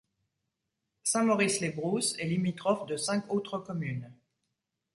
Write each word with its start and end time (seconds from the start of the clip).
Saint-Maurice-les-Brousses 1.03 2.15
est 2.17 2.25
limitrophe 2.25 2.87
de 2.87 2.97
cinq 2.97 3.31
autres 3.31 3.59
communes. 3.59 4.11